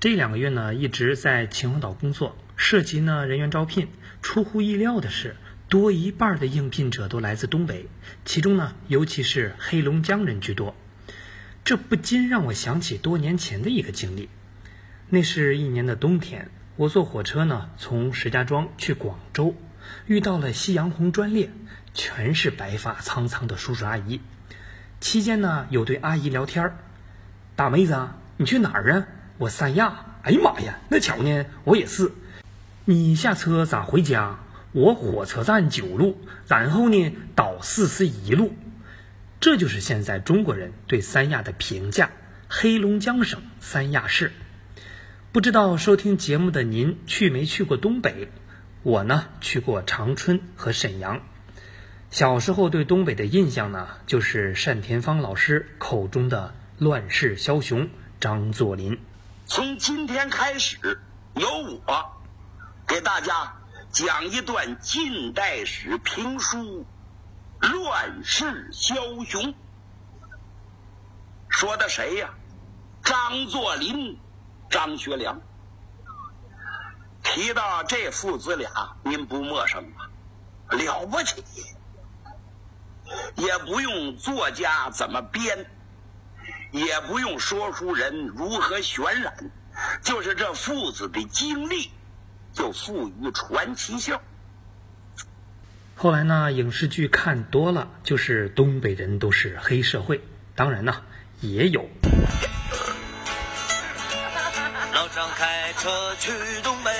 [0.00, 3.88] 这两个月呢，一直在秦皇岛工作，涉及呢人员招聘。
[4.22, 5.34] 出乎意料的是，
[5.68, 7.88] 多一半的应聘者都来自东北，
[8.24, 10.76] 其中呢，尤其是黑龙江人居多。
[11.64, 14.28] 这不禁让我想起多年前的一个经历。
[15.08, 19.56] 那是一年的冬天，我坐火车呢，从石家庄去广州，
[20.06, 21.50] 遇到了夕阳红专列，
[21.92, 24.20] 全是白发苍苍的叔叔阿姨。
[25.00, 26.76] 期间呢，有对阿姨聊天儿
[27.56, 32.10] ：“大妹子啊，你去哪儿啊？”我三亚，哎呀妈呀，那巧呢，我也是。
[32.84, 34.40] 你下车咋回家？
[34.72, 38.52] 我火车站九路，然后呢倒四十一路。
[39.38, 42.10] 这就是现在中国人对三亚的评价。
[42.48, 44.32] 黑龙江省三亚市，
[45.30, 48.30] 不知道收听节目的您去没去过东北？
[48.82, 51.20] 我呢去过长春和沈阳。
[52.10, 58.98] 小时候对东北的印象呢，就是单田芳老师口中的乱世枭雄张作霖。
[59.48, 61.00] 从今天开始，
[61.34, 61.48] 由
[61.86, 62.12] 我
[62.86, 63.50] 给大家
[63.90, 66.84] 讲一段近代史评书
[67.68, 69.42] 《乱世枭雄》。
[71.48, 72.28] 说的谁呀？
[73.02, 74.18] 张作霖、
[74.68, 75.40] 张学良。
[77.22, 78.70] 提到这父子俩，
[79.02, 80.10] 您不陌生吧？
[80.76, 81.42] 了不起，
[83.36, 85.70] 也不用作家怎么编。
[86.70, 89.50] 也不用说书人如何渲染，
[90.02, 91.90] 就是这父子的经历，
[92.52, 94.18] 就赋予传奇性。
[95.96, 100.20] 后来呢，影视剧看多了，就是东北人都是黑社会。
[100.54, 101.02] 当然呢，
[101.40, 101.88] 也有。
[104.92, 106.32] 老张开车去
[106.62, 106.90] 东北，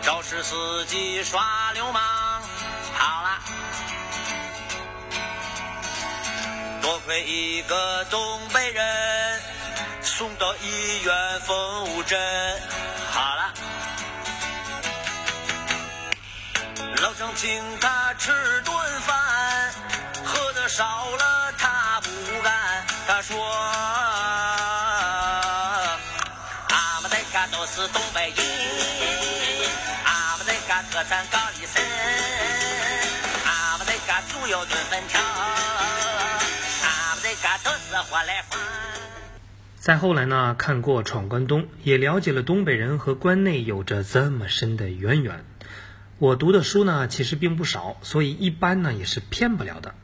[0.00, 2.21] 肇事司机耍流氓。
[7.08, 9.40] 为一个东北人
[10.02, 12.16] 送到医院缝五针，
[13.10, 13.52] 好了。
[17.02, 18.30] 老张请他吃
[18.62, 19.74] 顿饭，
[20.24, 22.08] 喝的少了他不
[22.42, 22.86] 干。
[23.08, 23.36] 他说
[26.70, 28.46] ：“俺们在嘎都是东北人，
[30.04, 31.82] 俺们在嘎特产高丽参，
[33.44, 35.20] 俺们在家猪油炖粉条。”
[39.80, 45.44] 再后来呢，看过《闯关东》，也了解了东北人和关内有着这么深的渊源。
[46.18, 49.96] 我读的书呢，其实并不少，所以一般呢也是骗不了的。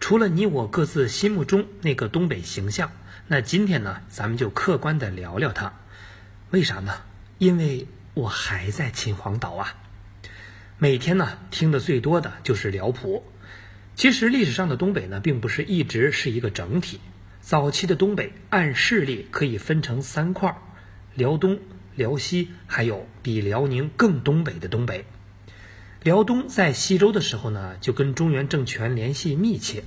[0.00, 2.90] 除了你我各自心目中那个东北形象，
[3.28, 5.74] 那今天呢，咱们就客观的聊聊它。
[6.50, 6.94] 为啥呢？
[7.38, 9.74] 因为我还在秦皇岛啊。
[10.78, 13.22] 每天呢，听的最多的就是辽普。
[14.00, 17.00] 其实历史上的东北呢，并不是一直是一个整体。
[17.42, 20.56] 早期的东北按势力可以分成三块：
[21.14, 21.58] 辽东、
[21.96, 25.04] 辽西，还有比辽宁更东北的东北。
[26.02, 29.82] 辽东在西周的时候呢，就跟中原政权联系密切；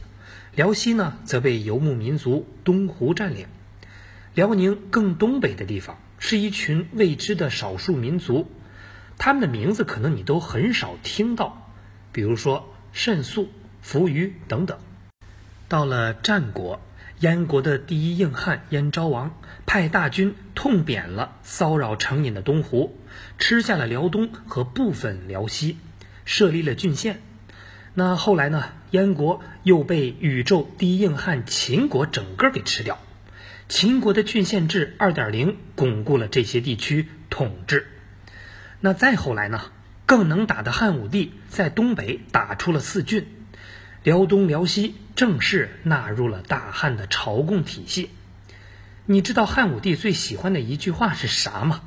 [0.54, 3.48] 辽西呢，则被游牧民族东胡占领。
[4.36, 8.48] 辽宁更东北的地方，是一群未知的少数民族，
[9.18, 11.74] 他们的名字可能你都很少听到，
[12.12, 13.50] 比如说慎肃。
[13.84, 14.80] 扶余等等，
[15.68, 16.82] 到了战国，
[17.20, 22.98] 燕国的第一硬汉燕昭王派大军痛扁了骚扰成瘾的东胡，
[23.38, 25.78] 吃下了辽东和部分辽西，
[26.24, 27.22] 设立了郡县。
[27.94, 28.72] 那后来呢？
[28.92, 33.00] 燕国又被宇宙第一硬汉秦国整个给吃掉，
[33.68, 37.88] 秦国的郡县制二点零巩固了这些地区统治。
[38.80, 39.72] 那再后来呢？
[40.06, 43.26] 更能打的汉武帝在东北打出了四郡。
[44.04, 48.10] 辽东、辽西正式纳入了大汉的朝贡体系。
[49.06, 51.82] 你知道汉武帝最喜欢的一句话是啥吗？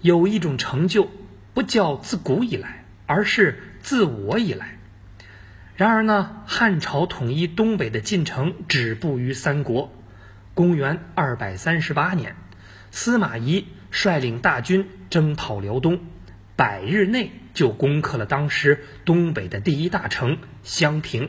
[0.00, 1.08] 有一种成就，
[1.54, 4.78] 不叫自古以来，而是自我以来。
[5.76, 9.92] 然而呢，汉朝统一东北的进程止步于三国。
[10.54, 12.34] 公元二百三十八年，
[12.90, 16.00] 司马懿率领大军征讨辽东。
[16.56, 21.28] 百日内就攻克了当时东北的第一大城襄平，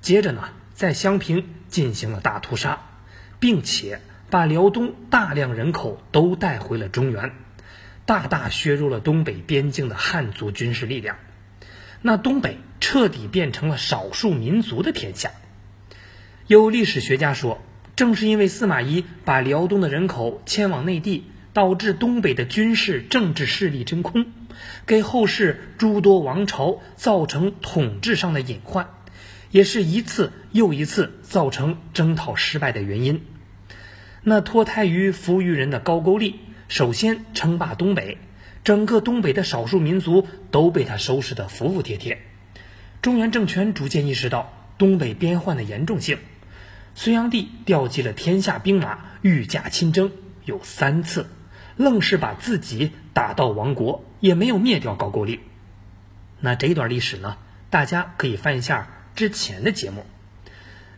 [0.00, 2.80] 接着呢，在襄平进行了大屠杀，
[3.40, 4.00] 并且
[4.30, 7.32] 把辽东大量人口都带回了中原，
[8.06, 11.18] 大大削弱了东北边境的汉族军事力量。
[12.00, 15.30] 那东北彻底变成了少数民族的天下。
[16.46, 17.62] 有历史学家说，
[17.96, 21.26] 正是因为司马懿把辽东的人口迁往内地。
[21.54, 24.26] 导致东北的军事政治势力真空，
[24.86, 28.88] 给后世诸多王朝造成统治上的隐患，
[29.50, 33.24] 也是一次又一次造成征讨失败的原因。
[34.22, 38.18] 那脱胎于扶余人的高句丽，首先称霸东北，
[38.64, 42.22] 整个东北的少数民族都被他收拾得服服帖帖。
[43.02, 46.18] 中原政权逐渐意识到东北边患的严重性，
[46.94, 50.10] 隋炀帝调集了天下兵马，御驾亲征，
[50.46, 51.26] 有三次，
[51.76, 55.40] 愣是把自己打到亡国，也没有灭掉高句丽。
[56.40, 57.36] 那这段历史呢？
[57.70, 60.06] 大家可以翻一下之前的节目。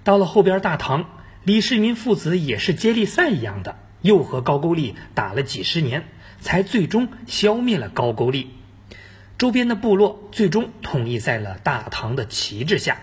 [0.05, 1.09] 到了后边大唐，
[1.43, 6.07] 李世民父子也是接力赛一样的，又和高句丽打了几十年，
[6.41, 8.51] 才最终消灭了高句丽。
[9.39, 12.99] 周边的部落最终统一在了大唐的旗帜下。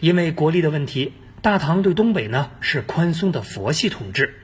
[0.00, 1.12] 因为国力的问题，
[1.42, 4.34] 大唐对东北呢是宽松的佛系统治，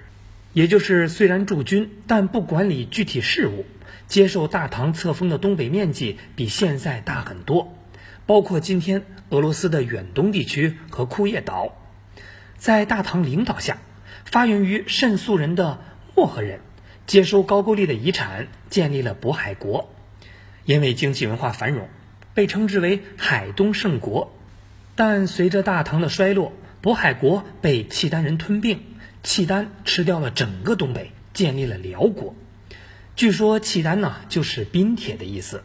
[0.53, 3.65] 也就是虽然驻军，但不管理具体事务。
[4.07, 7.77] 接受大唐册封的东北面积比现在大很多，
[8.27, 11.77] 包括今天俄罗斯的远东地区和库页岛。
[12.57, 13.79] 在大唐领导下，
[14.25, 15.79] 发源于慎素人的
[16.17, 16.59] 漠河人
[17.07, 19.95] 接收高句丽的遗产，建立了渤海国。
[20.65, 21.89] 因为经济文化繁荣，
[22.35, 24.37] 被称之为海东盛国。
[24.97, 28.81] 但随着大唐的衰落，渤海国被契丹人吞并，
[29.23, 32.35] 契丹吃掉了整个东北，建立了辽国。
[33.17, 35.63] 据说契丹呢就是冰铁的意思，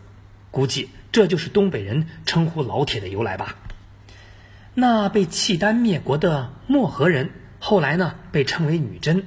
[0.51, 3.55] 估计这就是东北人称呼老铁的由来吧。
[4.73, 7.29] 那被契丹灭国的漠河人，
[7.59, 9.25] 后来呢被称为女真，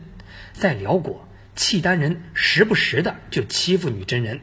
[0.52, 1.26] 在辽国，
[1.56, 4.40] 契丹人时不时的就欺负女真人，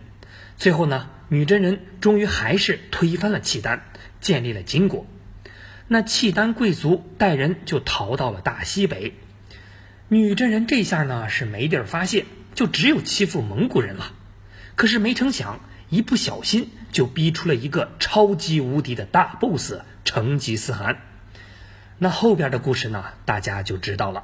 [0.58, 3.84] 最后呢，女真人终于还是推翻了契丹，
[4.20, 5.06] 建立了金国。
[5.88, 9.14] 那契丹贵族带人就逃到了大西北，
[10.08, 12.26] 女真人这下呢是没地儿发泄。
[12.54, 14.14] 就只有欺负蒙古人了，
[14.78, 15.60] 可是没成想，
[15.90, 21.02] 一不小心就逼出了一个超级无敌的大 BOSS 成吉思汗。
[21.98, 24.24] 那后边的故事呢，大家就知道了。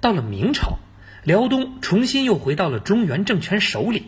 [0.00, 0.78] 到了明朝，
[1.22, 4.06] 辽东重新又回到了中原政权手里，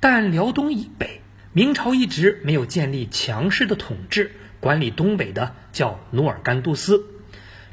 [0.00, 1.20] 但辽东以北，
[1.52, 7.04] 明朝一直没有建立强势的统治，管理东北的叫努尔干都司，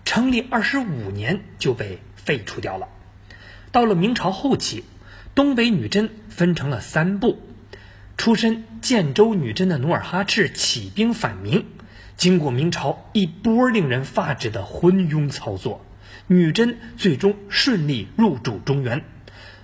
[0.04, 2.88] 成立二十五年就被废除掉了。
[3.71, 4.83] 到了明朝后期，
[5.36, 7.42] 东北女真分成了三部。
[8.18, 11.66] 出身建州女真的努尔哈赤起兵反明，
[12.18, 15.86] 经过明朝一波令人发指的昏庸操作，
[16.27, 19.06] 女真最终顺利入主中原。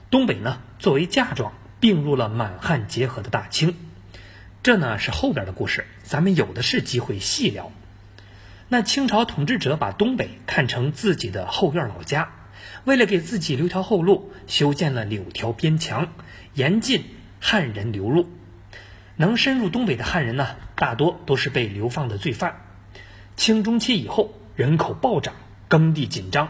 [0.09, 3.75] 东北呢，作为嫁妆并入了满汉结合的大清。
[4.63, 7.71] 这呢是后边的故事，咱们有的是机会细聊。
[8.69, 12.31] 那清朝统治者把东北看成自己的后院老家。
[12.85, 16.13] 为了给自己留条后路，修建了柳条边墙，
[16.53, 17.03] 严禁
[17.39, 18.29] 汉人流入。
[19.17, 22.61] 能深入东北的汉人呢，大多都是被流放的罪犯。
[23.35, 25.33] 清中期以后，人口暴涨，
[25.67, 26.49] 耕地紧张，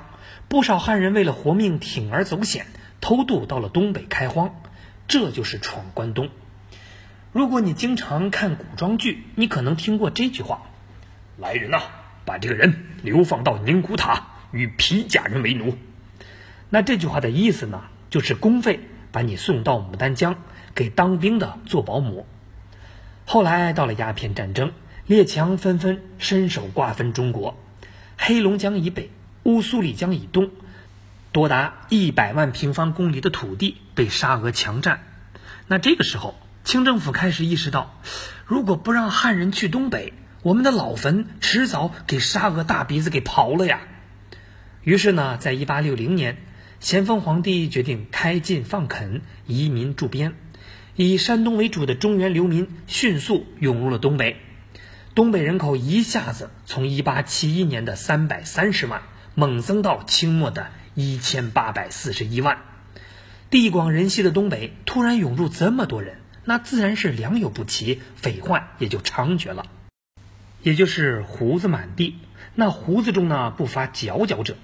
[0.50, 2.66] 不少汉人为了活命，铤而走险，
[3.00, 4.62] 偷渡到了东北开荒。
[5.08, 6.30] 这就是闯关东。
[7.32, 10.64] 如果你经常看古装剧，你可能听过这句话
[11.40, 11.82] ：“来人呐，
[12.26, 15.78] 把这个人流放到宁古塔，与皮甲人为奴。”
[16.76, 18.82] 那这句话的意思呢，就是公费
[19.14, 20.36] 把你送到牡丹江
[20.74, 22.28] 给当兵的做保姆。
[23.24, 24.74] 后来到了鸦片战争，
[25.06, 27.58] 列强纷纷伸手瓜分中国，
[28.18, 29.10] 黑龙江以北、
[29.44, 30.52] 乌苏里江以东，
[31.32, 35.00] 多达一百万平方公里的土地被沙俄强占。
[35.68, 38.02] 那这个时候，清政府开始意识到，
[38.46, 43.80] 如果不让汉人去东北，我们的老坟迟早给沙俄大鼻子给刨了呀。
[44.84, 46.36] 于是呢，在一八六零年。
[46.80, 50.34] 咸丰皇帝决定开禁放垦，移民驻边，
[50.96, 54.36] 以山东为主的中原流民迅速涌入了东北，
[55.16, 59.02] 东北人口一下子从1871年的330万
[59.34, 62.60] 猛增到清末的1841万。
[63.50, 69.66] 地广人稀的东北突然涌入这么多人，那自然是良莠不齐，匪患也就猖獗了，
[70.62, 72.18] 也就是胡子满地。
[72.54, 74.58] 那胡子中呢，不乏佼佼者。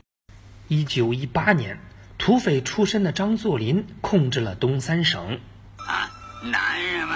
[0.70, 1.80] 1918年。
[2.22, 5.40] 土匪出身的张作霖控制了东三省。
[5.78, 6.08] 啊，
[6.44, 7.16] 男人嘛，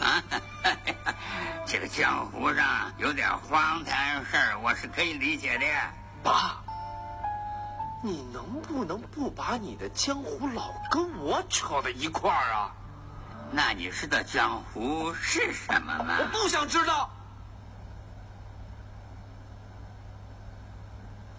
[0.00, 0.22] 啊，
[1.66, 5.64] 这个江湖上有点荒唐事儿，我是可以理解的。
[6.22, 6.62] 爸，
[8.04, 12.70] 你能不能不把你的江湖老跟我扯到一块儿啊？
[13.50, 16.16] 那你知道江湖是什么吗？
[16.20, 17.10] 我不想知道。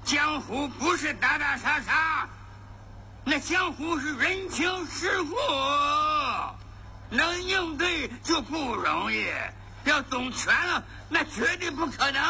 [0.03, 2.27] 江湖不是打打杀杀。
[3.29, 5.35] 那江湖是人情世故，
[7.15, 9.23] 能应对就不容易，
[9.85, 12.23] 要懂全了，那绝对不可能。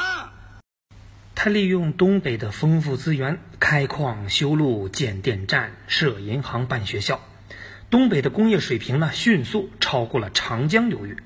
[1.35, 7.21] 他利用东北的丰富资源，开矿、修路、建电站、设银行、办学校。
[7.89, 11.23] 东北的工业水平呢，迅速超过了长江流域。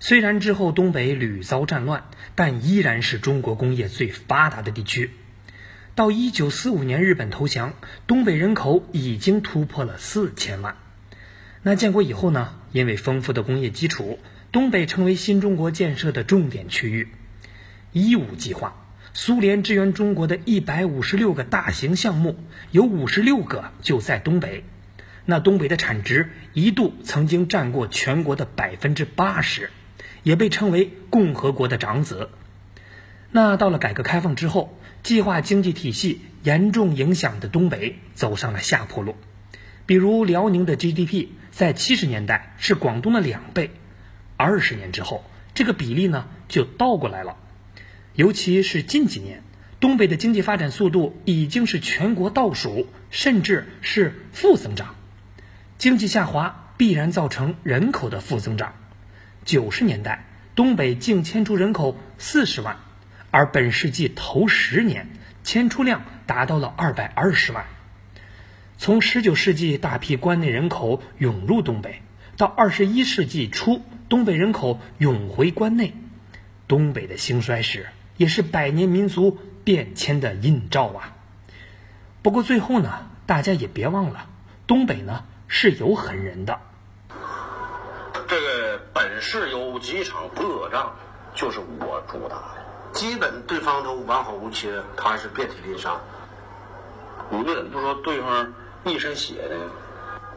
[0.00, 5.12] 虽然之后东北屡遭战乱，但依然是中国工业最发达的地区。
[5.98, 7.74] 到一九四五年日本投降，
[8.06, 10.76] 东北人口已经突破了四千万。
[11.64, 12.54] 那建国以后呢？
[12.70, 14.20] 因为丰富的工业基础，
[14.52, 17.08] 东北成为新中国建设的重点区域。
[17.90, 18.76] 一五计划，
[19.12, 22.36] 苏联支援中国的一百五十六个大型项目，
[22.70, 24.62] 有五十六个就在东北。
[25.24, 29.70] 那东北的产值一度曾经占过全国的百分之八十，
[30.22, 32.30] 也被称为共和国的长子。
[33.30, 39.16] 那到了改革开放之后，计划经济体系严重影响的东北走上了下坡路。
[39.86, 43.70] 比如辽宁的 GDP 在七十年代是广东的两倍，
[44.36, 47.36] 二十年之后，这个比例呢就倒过来了。
[48.14, 49.42] 尤其是近几年，
[49.78, 54.94] 东北的经济发展速度已经是全国倒数，甚至是负增长。
[55.78, 58.74] 经济下滑必然造成人口的负增长。
[59.44, 62.78] 九十年代，东北净迁出人口四十万，
[63.30, 65.08] 而本世纪头十年，
[65.44, 67.66] 迁出量达到了二百二十万。
[68.78, 72.02] 从十九世纪大批关内人口涌入东北，
[72.36, 75.94] 到二十一世纪初东北人口涌回关内，
[76.66, 77.86] 东北的兴衰史。
[78.16, 81.14] 也是百年民族变迁的映照啊。
[82.20, 84.26] 不过最后呢，大家也别忘了，
[84.66, 86.58] 东北呢是有狠人的。
[88.26, 90.96] 这个本市有几场恶仗，
[91.32, 96.00] 就是我主打的，基本对方都完好无缺，他是遍体鳞伤。
[97.30, 98.52] 你们怎么不说对方
[98.84, 99.56] 一身血呢？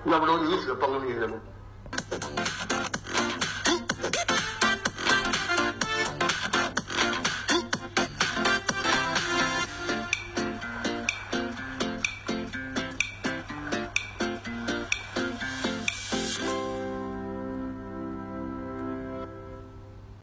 [0.03, 1.35] 那不都你死崩进去了吗？